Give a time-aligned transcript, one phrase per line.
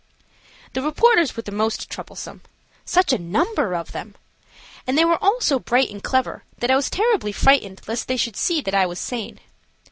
[0.73, 2.41] The reporters were the most troublesome.
[2.85, 4.15] Such a number of them!
[4.87, 8.17] And they were all so bright and clever that I was terribly frightened lest they
[8.17, 9.39] should see that I was sane.